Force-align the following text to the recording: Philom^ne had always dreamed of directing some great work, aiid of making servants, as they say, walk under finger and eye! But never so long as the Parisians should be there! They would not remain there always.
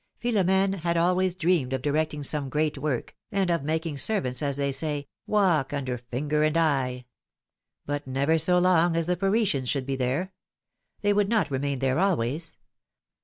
Philom^ne 0.19 0.79
had 0.79 0.97
always 0.97 1.35
dreamed 1.35 1.73
of 1.73 1.83
directing 1.83 2.23
some 2.23 2.49
great 2.49 2.75
work, 2.75 3.15
aiid 3.31 3.53
of 3.53 3.61
making 3.61 3.99
servants, 3.99 4.41
as 4.41 4.57
they 4.57 4.71
say, 4.71 5.05
walk 5.27 5.73
under 5.73 5.95
finger 5.99 6.41
and 6.41 6.57
eye! 6.57 7.05
But 7.85 8.07
never 8.07 8.39
so 8.39 8.57
long 8.57 8.95
as 8.95 9.05
the 9.05 9.15
Parisians 9.15 9.69
should 9.69 9.85
be 9.85 9.95
there! 9.95 10.33
They 11.01 11.13
would 11.13 11.29
not 11.29 11.51
remain 11.51 11.77
there 11.77 11.99
always. 11.99 12.57